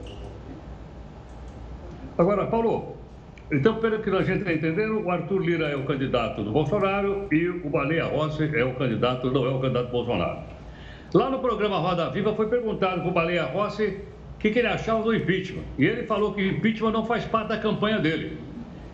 [2.16, 2.96] Agora, Paulo,
[3.50, 7.26] então, pelo que a gente está entendendo, o Arthur Lira é o candidato do Bolsonaro
[7.30, 10.38] e o Baleia Rossi é o candidato, não é o candidato do Bolsonaro.
[11.12, 14.00] Lá no programa Roda Viva foi perguntado para o Baleia Rossi
[14.34, 15.62] o que, que ele achava do impeachment.
[15.78, 18.38] E ele falou que o impeachment não faz parte da campanha dele.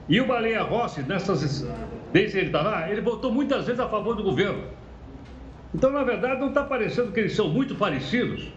[0.09, 1.65] E o Baleia Rossi, nessas
[2.13, 4.65] desde que ele está lá, ele votou muitas vezes a favor do governo.
[5.75, 8.49] Então, na verdade, não está parecendo que eles são muito parecidos?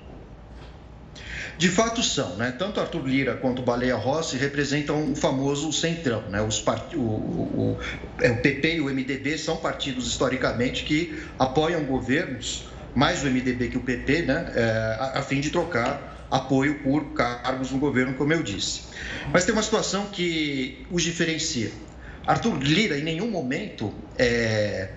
[1.58, 2.52] De fato são, né?
[2.58, 6.42] Tanto Arthur Lira quanto Baleia Rossi representam o famoso centrão, né?
[6.42, 6.96] Os part...
[6.96, 7.78] o, o,
[8.20, 13.70] é, o, PP e o MDB são partidos historicamente que apoiam governos, mais o MDB
[13.70, 14.52] que o PP, né?
[14.56, 18.82] É, a, a fim de trocar apoio por cargos no governo, como eu disse.
[19.32, 21.72] Mas tem uma situação que os diferencia.
[22.26, 24.90] Arthur Lira, em nenhum momento, é,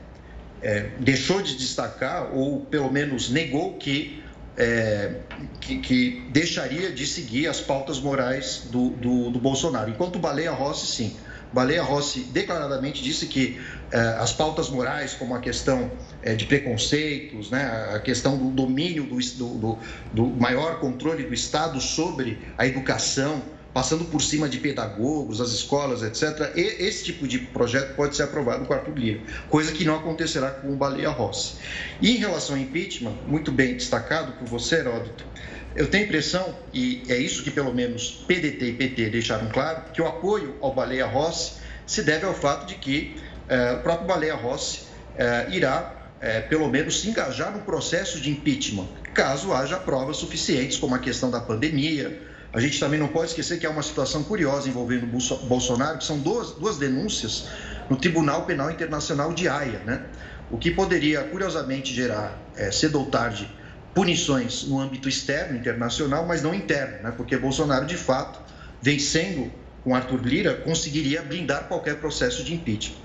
[0.62, 4.22] é, deixou de destacar, ou pelo menos negou que,
[4.56, 5.16] é,
[5.60, 9.90] que, que, deixaria de seguir as pautas morais do, do, do Bolsonaro.
[9.90, 11.16] Enquanto Baleia Rossi, sim.
[11.52, 13.58] Baleia Rossi declaradamente disse que
[13.92, 15.90] eh, as pautas morais, como a questão
[16.22, 19.18] eh, de preconceitos, né, a questão do domínio do,
[19.54, 19.78] do,
[20.12, 23.40] do, maior controle do Estado sobre a educação,
[23.76, 28.22] passando por cima de pedagogos, as escolas, etc., e esse tipo de projeto pode ser
[28.22, 31.56] aprovado no quarto dia, coisa que não acontecerá com o Baleia Rossi.
[32.00, 35.26] E em relação ao impeachment, muito bem destacado por você, Heródoto,
[35.74, 39.82] eu tenho a impressão, e é isso que pelo menos PDT e PT deixaram claro,
[39.92, 44.08] que o apoio ao Baleia Rossi se deve ao fato de que eh, o próprio
[44.08, 44.84] Baleia Rossi
[45.18, 50.78] eh, irá, eh, pelo menos, se engajar no processo de impeachment, caso haja provas suficientes,
[50.78, 52.34] como a questão da pandemia.
[52.56, 55.06] A gente também não pode esquecer que há uma situação curiosa envolvendo
[55.46, 57.48] Bolsonaro, que são duas, duas denúncias
[57.90, 60.06] no Tribunal Penal Internacional de Haia, né?
[60.50, 62.40] o que poderia, curiosamente, gerar,
[62.72, 63.46] cedo ou tarde,
[63.94, 67.12] punições no âmbito externo, internacional, mas não interno, né?
[67.14, 68.40] porque Bolsonaro, de fato,
[68.80, 69.52] vencendo
[69.84, 72.96] com Arthur Lira, conseguiria blindar qualquer processo de impeachment.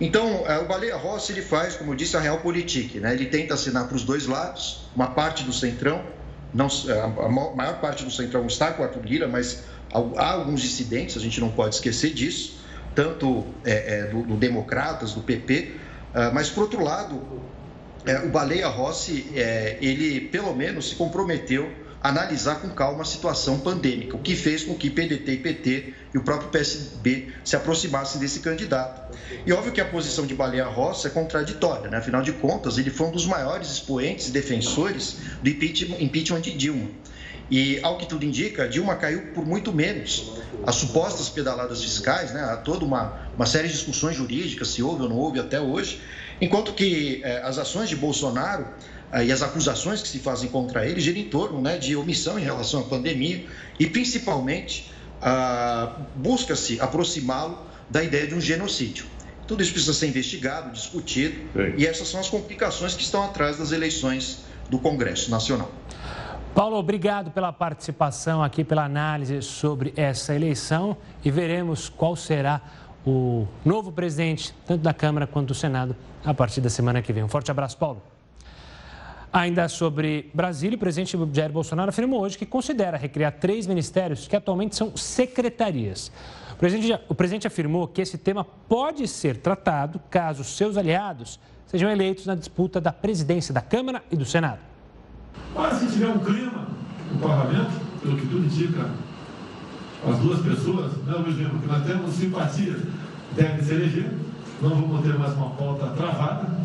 [0.00, 3.14] Então, eh, o Baleia Rossi ele faz, como eu disse, a realpolitik, né?
[3.14, 6.04] ele tenta assinar para os dois lados, uma parte do centrão,
[6.54, 11.16] não, eh, a maior parte do centrão está com Arthur Lira, mas há alguns dissidentes,
[11.16, 12.60] a gente não pode esquecer disso,
[12.94, 15.76] tanto é, é, do, do Democratas, do PP,
[16.14, 17.22] uh, mas, por outro lado,
[18.04, 21.70] é, o Baleia Rossi, é, ele pelo menos se comprometeu
[22.02, 26.18] analisar com calma a situação pandêmica, o que fez com que PDT e PT e
[26.18, 29.16] o próprio PSB se aproximassem desse candidato.
[29.46, 31.98] E óbvio que a posição de Baleia Rossi é contraditória, né?
[31.98, 36.90] afinal de contas, ele foi um dos maiores expoentes e defensores do impeachment de Dilma.
[37.50, 40.32] E, ao que tudo indica, Dilma caiu por muito menos.
[40.66, 45.02] As supostas pedaladas fiscais, né, há toda uma, uma série de discussões jurídicas, se houve
[45.02, 46.00] ou não houve até hoje,
[46.42, 48.66] Enquanto que eh, as ações de Bolsonaro
[49.20, 52.42] e as acusações que se fazem contra ele giram em torno né, de omissão em
[52.42, 53.44] relação à pandemia
[53.78, 54.90] e, principalmente,
[56.16, 57.58] busca-se aproximá-lo
[57.90, 59.04] da ideia de um genocídio.
[59.46, 61.74] Tudo isso precisa ser investigado, discutido, Sim.
[61.76, 65.70] e essas são as complicações que estão atrás das eleições do Congresso Nacional.
[66.54, 72.60] Paulo, obrigado pela participação aqui, pela análise sobre essa eleição e veremos qual será
[73.06, 77.22] o novo presidente, tanto da Câmara quanto do Senado, a partir da semana que vem.
[77.22, 78.11] Um forte abraço, Paulo.
[79.32, 84.36] Ainda sobre Brasília, o presidente Jair Bolsonaro afirmou hoje que considera recriar três ministérios que
[84.36, 86.12] atualmente são secretarias.
[86.52, 91.90] O presidente, o presidente afirmou que esse tema pode ser tratado caso seus aliados sejam
[91.90, 94.58] eleitos na disputa da presidência da Câmara e do Senado.
[95.54, 96.68] Mas se tiver um clima
[97.10, 98.90] no parlamento, pelo que tudo indica,
[100.06, 102.76] as duas pessoas, né, Luiz Lima, que nós temos simpatia,
[103.34, 104.10] devem se eleger,
[104.60, 106.61] não vamos ter mais uma pauta travada,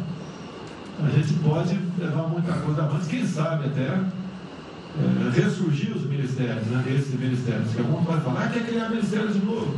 [1.06, 6.84] a gente pode levar muita coisa mais, quem sabe até é, ressurgir os ministérios, né,
[6.88, 9.78] esses ministérios, que algum vai falar, ah, quer criar ministério de novo.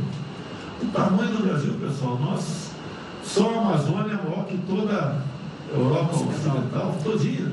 [0.82, 2.70] O tamanho do Brasil, pessoal, nós,
[3.22, 5.22] só a Amazônia é maior que toda
[5.72, 7.52] a Europa Ocidental, todinha.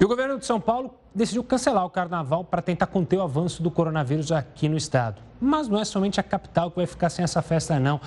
[0.00, 3.62] E o governo de São Paulo decidiu cancelar o carnaval para tentar conter o avanço
[3.62, 5.20] do coronavírus aqui no estado.
[5.40, 8.00] Mas não é somente a capital que vai ficar sem essa festa, não.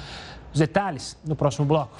[0.54, 1.96] Os detalhes no próximo bloco.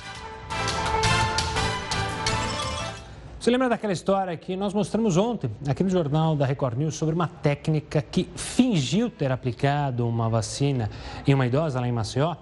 [3.42, 7.16] Você lembra daquela história que nós mostramos ontem, aqui no Jornal da Record News, sobre
[7.16, 10.92] uma técnica que fingiu ter aplicado uma vacina
[11.26, 12.36] em uma idosa lá em Maceió?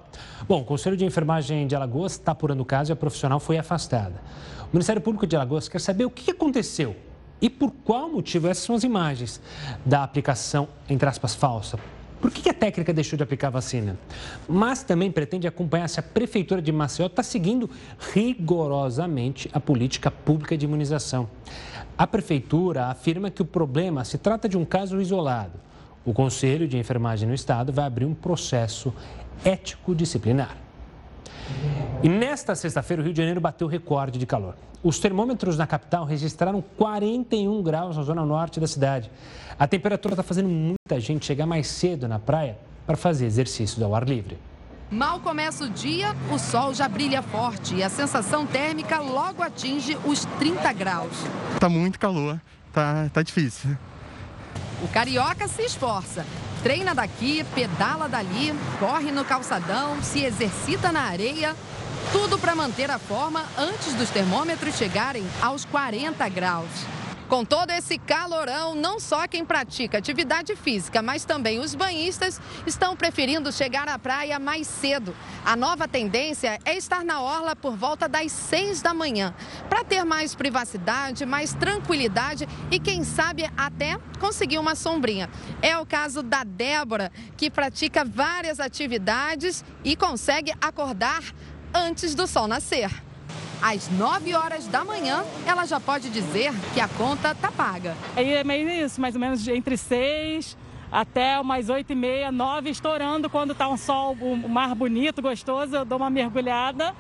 [0.45, 3.57] Bom, o Conselho de Enfermagem de Alagoas está apurando o caso e a profissional foi
[3.57, 4.15] afastada.
[4.63, 6.97] O Ministério Público de Alagoas quer saber o que aconteceu
[7.41, 8.49] e por qual motivo?
[8.49, 9.39] Essas são as imagens
[9.85, 11.79] da aplicação, entre aspas, falsa.
[12.21, 13.97] Por que a técnica deixou de aplicar vacina?
[14.47, 17.69] Mas também pretende acompanhar se a Prefeitura de Maceió está seguindo
[18.13, 21.29] rigorosamente a política pública de imunização.
[21.97, 25.59] A Prefeitura afirma que o problema se trata de um caso isolado.
[26.05, 28.93] O Conselho de Enfermagem no Estado vai abrir um processo
[29.43, 30.68] ético-disciplinar.
[32.01, 34.55] E nesta sexta-feira, o Rio de Janeiro bateu recorde de calor.
[34.81, 39.11] Os termômetros na capital registraram 41 graus na zona norte da cidade.
[39.59, 43.93] A temperatura está fazendo muita gente chegar mais cedo na praia para fazer exercícios ao
[43.93, 44.37] ar livre.
[44.89, 49.97] Mal começa o dia, o sol já brilha forte e a sensação térmica logo atinge
[50.05, 51.11] os 30 graus.
[51.59, 52.39] Tá muito calor,
[52.71, 53.77] tá, tá difícil.
[54.81, 56.25] O carioca se esforça.
[56.63, 61.55] Treina daqui, pedala dali, corre no calçadão, se exercita na areia
[62.11, 66.69] tudo para manter a forma antes dos termômetros chegarem aos 40 graus.
[67.29, 72.95] Com todo esse calorão, não só quem pratica atividade física, mas também os banhistas estão
[72.95, 75.15] preferindo chegar à praia mais cedo.
[75.45, 79.31] A nova tendência é estar na orla por volta das 6 da manhã,
[79.69, 85.29] para ter mais privacidade, mais tranquilidade e, quem sabe, até conseguir uma sombrinha.
[85.61, 91.21] É o caso da Débora, que pratica várias atividades e consegue acordar
[91.73, 92.89] antes do sol nascer.
[93.61, 97.95] Às 9 horas da manhã, ela já pode dizer que a conta está paga.
[98.15, 100.57] Aí é meio isso, mais ou menos entre 6
[100.91, 105.75] até umas 8 e meia, 9, estourando quando está um sol, um mar bonito, gostoso,
[105.75, 106.95] eu dou uma mergulhada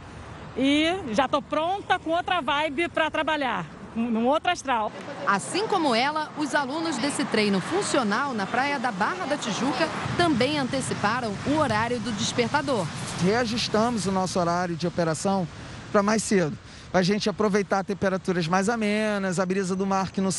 [0.55, 4.91] e já estou pronta com outra vibe para trabalhar num outro astral.
[5.27, 9.87] Assim como ela, os alunos desse treino funcional na praia da Barra da Tijuca
[10.17, 12.85] também anteciparam o horário do despertador.
[13.23, 15.47] Reajustamos o nosso horário de operação
[15.91, 16.57] para mais cedo.
[16.91, 20.29] Para a gente aproveitar temperaturas mais amenas, a brisa do mar que, no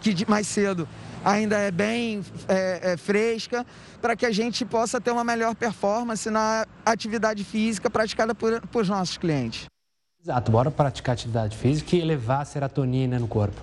[0.00, 0.88] que mais cedo
[1.24, 3.66] ainda é bem é, é, fresca,
[4.00, 8.86] para que a gente possa ter uma melhor performance na atividade física praticada por, por
[8.86, 9.69] nossos clientes.
[10.22, 13.58] Exato, bora praticar atividade física e elevar a serotonina no corpo.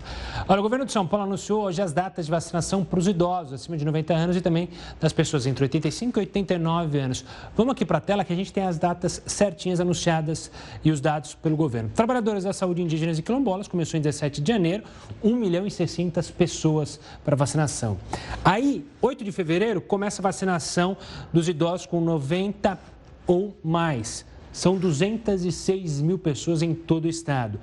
[0.48, 3.54] Olha, o governo de São Paulo anunciou hoje as datas de vacinação para os idosos
[3.54, 4.68] acima de 90 anos e também
[5.00, 7.24] das pessoas entre 85 e 89 anos.
[7.56, 10.50] Vamos aqui para a tela que a gente tem as datas certinhas anunciadas
[10.84, 11.92] e os dados pelo governo.
[11.94, 14.84] Trabalhadores da saúde indígenas e quilombolas começou em 17 de janeiro,
[15.24, 18.00] 1 milhão e 600 pessoas para vacinação.
[18.44, 20.98] Aí, 8 de fevereiro, começa a vacinação
[21.32, 22.80] dos idosos com 90
[23.28, 24.26] ou mais.
[24.58, 27.60] São 206 mil pessoas em todo o estado.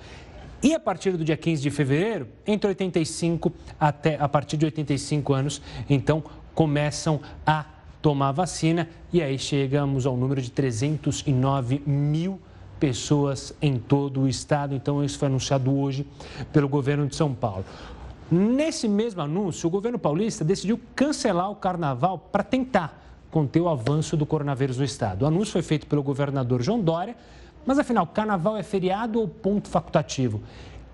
[0.63, 5.33] E a partir do dia 15 de fevereiro, entre 85 até a partir de 85
[5.33, 6.23] anos, então
[6.55, 7.65] começam a
[8.01, 12.41] tomar vacina e aí chegamos ao número de 309 mil
[12.79, 14.73] pessoas em todo o estado.
[14.73, 16.07] Então isso foi anunciado hoje
[16.53, 17.65] pelo governo de São Paulo.
[18.31, 24.16] Nesse mesmo anúncio, o governo paulista decidiu cancelar o carnaval para tentar conter o avanço
[24.16, 25.22] do coronavírus no estado.
[25.22, 27.16] O anúncio foi feito pelo governador João Dória,
[27.66, 30.41] mas afinal, carnaval é feriado ou ponto facultativo?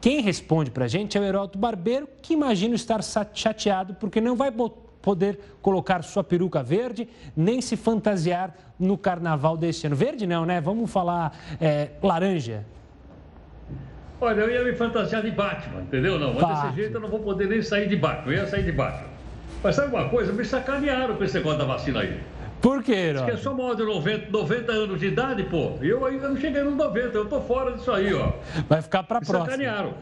[0.01, 3.03] Quem responde para a gente é o Heródoto Barbeiro, que imagina estar
[3.35, 4.51] chateado porque não vai
[5.03, 9.95] poder colocar sua peruca verde, nem se fantasiar no carnaval deste ano.
[9.95, 10.63] Verde não, né?
[10.63, 12.65] Vamos falar é, laranja.
[14.19, 16.19] Olha, eu ia me fantasiar de Batman, entendeu?
[16.19, 16.63] Não, mas Batman.
[16.63, 18.33] desse jeito eu não vou poder nem sair de Batman.
[18.33, 19.10] Eu ia sair de Batman.
[19.63, 20.33] Mas sabe uma coisa?
[20.33, 22.19] Me sacanearam com esse negócio da vacina aí.
[22.61, 25.73] Por quê, Diz que é só maior de 90, 90 anos de idade, pô.
[25.81, 28.33] Eu ainda não cheguei nos 90, eu tô fora disso aí, ó.
[28.69, 29.47] Vai ficar pra Me próxima.
[29.51, 29.95] sacanearam.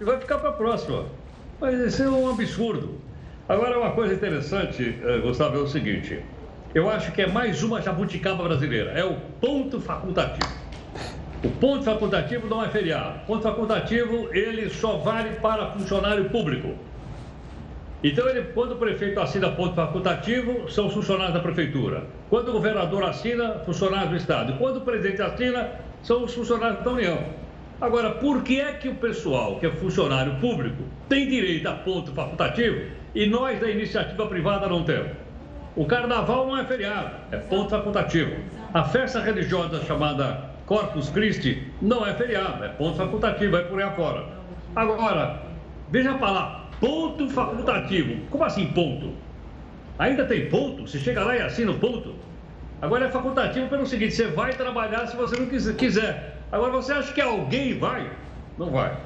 [0.00, 1.04] E vai ficar pra próxima.
[1.60, 2.98] Mas isso é um absurdo.
[3.48, 6.22] Agora, uma coisa interessante, eh, Gustavo, é o seguinte.
[6.74, 8.90] Eu acho que é mais uma jabuticaba brasileira.
[8.92, 10.52] É o ponto facultativo.
[11.44, 13.20] O ponto facultativo não é feriado.
[13.22, 16.74] O ponto facultativo, ele só vale para funcionário público.
[18.02, 22.04] Então, ele, quando o prefeito assina ponto facultativo, são funcionários da prefeitura.
[22.30, 24.52] Quando o governador assina, funcionários do Estado.
[24.56, 25.68] Quando o presidente assina,
[26.02, 27.18] são os funcionários da União.
[27.80, 32.12] Agora, por que é que o pessoal que é funcionário público tem direito a ponto
[32.12, 32.82] facultativo
[33.14, 35.12] e nós da iniciativa privada não temos?
[35.74, 38.32] O carnaval não é feriado, é ponto facultativo.
[38.74, 43.88] A festa religiosa chamada Corpus Christi não é feriado, é ponto facultativo, vai por aí
[43.88, 44.24] afora.
[44.74, 45.42] Agora,
[45.90, 48.26] veja a palavra Ponto facultativo.
[48.30, 49.12] Como assim ponto?
[49.98, 50.86] Ainda tem ponto?
[50.86, 52.14] Você chega lá e assina o ponto?
[52.80, 56.38] Agora é facultativo pelo seguinte: você vai trabalhar se você não quiser.
[56.52, 58.08] Agora você acha que alguém vai?
[58.56, 58.96] Não vai.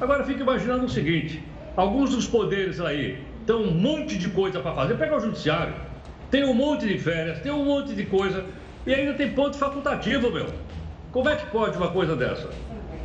[0.00, 1.42] Agora fica imaginando o seguinte:
[1.74, 4.94] alguns dos poderes aí têm um monte de coisa para fazer.
[4.96, 5.74] Pega o judiciário,
[6.30, 8.44] tem um monte de férias, tem um monte de coisa
[8.86, 10.46] e ainda tem ponto facultativo, meu.
[11.10, 12.50] Como é que pode uma coisa dessa?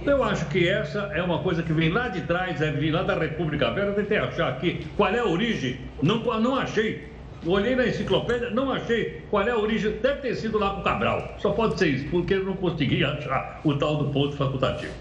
[0.07, 3.03] Eu acho que essa é uma coisa que vem lá de trás, deve vir lá
[3.03, 3.87] da República Velha.
[3.87, 7.07] Eu tentei achar aqui qual é a origem, não, não achei.
[7.45, 9.91] Olhei na enciclopédia, não achei qual é a origem.
[10.01, 11.35] Deve ter sido lá com o Cabral.
[11.39, 14.93] Só pode ser isso, porque eu não consegui achar o tal do ponto facultativo.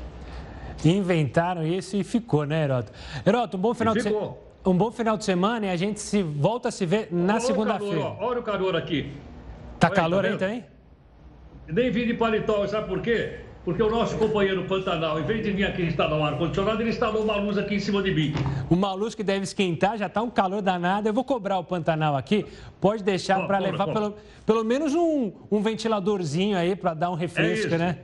[0.85, 2.93] Inventaram isso e ficou, né, Heroto?
[3.25, 4.35] Heroto, um bom final de semana.
[4.67, 8.17] Um bom final de semana e a gente se volta a se ver na segunda-feira.
[8.21, 9.13] Olha o calor aqui.
[9.79, 10.65] Tá olha calor tá aí também?
[11.69, 13.46] Nem vim de paletó, sabe por quê?
[13.67, 17.25] Porque o nosso companheiro Pantanal, em vez de vir aqui instalar um ar-condicionado, ele instalou
[17.25, 18.33] uma luz aqui em cima de mim.
[18.71, 21.09] Uma luz que deve esquentar, já está um calor danado.
[21.09, 22.47] Eu vou cobrar o Pantanal aqui.
[22.81, 24.15] Pode deixar para levar pelo,
[24.47, 27.99] pelo menos um, um ventiladorzinho aí para dar um refresco, é né?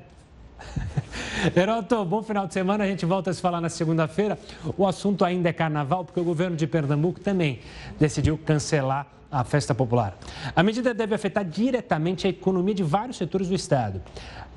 [1.57, 2.83] Heroto, bom final de semana.
[2.83, 4.37] A gente volta a se falar na segunda-feira.
[4.77, 7.61] O assunto ainda é carnaval, porque o governo de Pernambuco também
[8.01, 10.15] decidiu cancelar a festa popular.
[10.55, 14.03] A medida deve afetar diretamente a economia de vários setores do estado.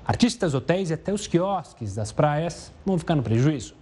[0.05, 3.73] Artistas, hotéis e até os quiosques das praias vão ficar no prejuízo.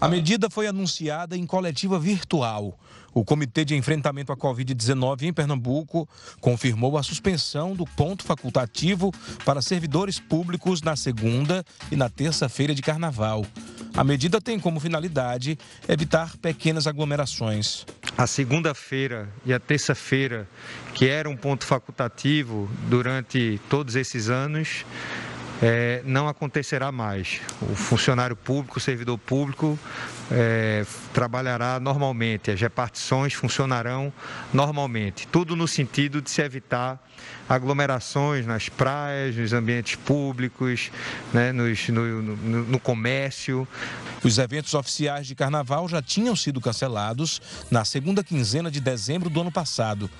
[0.00, 2.78] A medida foi anunciada em coletiva virtual.
[3.12, 6.08] O Comitê de Enfrentamento à Covid-19 em Pernambuco
[6.40, 9.12] confirmou a suspensão do ponto facultativo
[9.44, 13.46] para servidores públicos na segunda e na terça-feira de carnaval.
[13.96, 15.56] A medida tem como finalidade
[15.88, 17.86] evitar pequenas aglomerações.
[18.18, 20.48] A segunda-feira e a terça-feira,
[20.94, 24.84] que era um ponto facultativo durante todos esses anos,
[25.62, 27.40] é, não acontecerá mais.
[27.62, 29.78] O funcionário público, o servidor público,
[30.30, 34.12] é, trabalhará normalmente, as repartições funcionarão
[34.52, 35.26] normalmente.
[35.28, 37.02] Tudo no sentido de se evitar
[37.48, 40.90] aglomerações nas praias, nos ambientes públicos,
[41.32, 43.66] né, nos, no, no, no comércio.
[44.22, 47.40] Os eventos oficiais de carnaval já tinham sido cancelados
[47.70, 50.10] na segunda quinzena de dezembro do ano passado.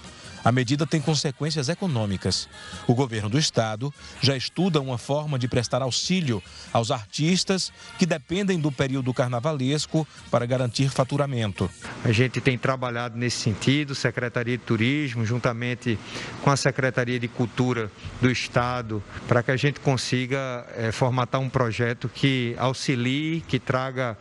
[0.44, 2.48] A medida tem consequências econômicas.
[2.86, 6.42] O governo do estado já estuda uma forma de prestar auxílio
[6.72, 11.70] aos artistas que dependem do período carnavalesco para garantir faturamento.
[12.04, 15.98] A gente tem trabalhado nesse sentido, Secretaria de Turismo, juntamente
[16.42, 17.90] com a Secretaria de Cultura
[18.20, 24.16] do Estado, para que a gente consiga é, formatar um projeto que auxilie, que traga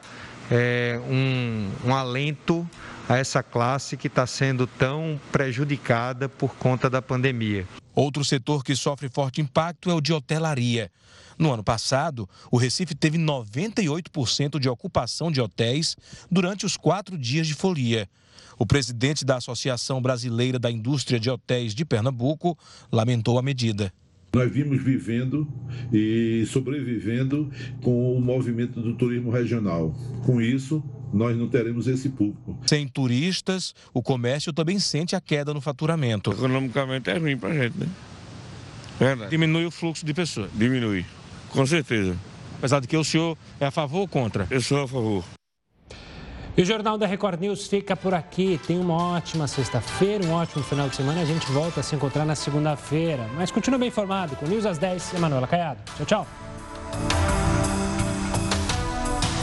[0.49, 2.67] é, um, um alento
[3.07, 7.67] a essa classe que está sendo tão prejudicada por conta da pandemia.
[7.93, 10.91] Outro setor que sofre forte impacto é o de hotelaria.
[11.37, 15.95] No ano passado, o Recife teve 98% de ocupação de hotéis
[16.29, 18.09] durante os quatro dias de folia.
[18.57, 22.57] O presidente da Associação Brasileira da Indústria de Hotéis de Pernambuco
[22.91, 23.91] lamentou a medida.
[24.35, 25.47] Nós vimos vivendo
[25.91, 27.51] e sobrevivendo
[27.83, 29.93] com o movimento do turismo regional.
[30.25, 32.57] Com isso, nós não teremos esse público.
[32.65, 36.31] Sem turistas, o comércio também sente a queda no faturamento.
[36.31, 37.87] Economicamente é ruim para a gente, né?
[38.99, 39.29] Verdade.
[39.29, 40.49] Diminui o fluxo de pessoas.
[40.55, 41.05] Diminui,
[41.49, 42.17] com certeza.
[42.57, 44.47] Apesar de que o senhor é a favor ou contra?
[44.49, 45.23] Eu sou a favor.
[46.55, 48.59] E o Jornal da Record News fica por aqui.
[48.67, 51.21] Tenha uma ótima sexta-feira, um ótimo final de semana.
[51.21, 53.27] A gente volta a se encontrar na segunda-feira.
[53.35, 55.79] Mas continue bem informado com News às 10 e Manuela Caiado.
[55.97, 57.42] Tchau, tchau.